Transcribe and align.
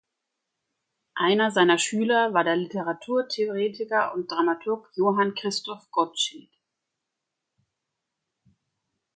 Einer 1.13 1.51
seiner 1.51 1.77
Schüler 1.77 2.33
war 2.33 2.43
der 2.43 2.55
Literaturtheoretiker 2.55 4.15
und 4.15 4.31
Dramaturg 4.31 4.89
Johann 4.95 5.35
Christoph 5.35 5.91
Gottsched. 5.91 6.49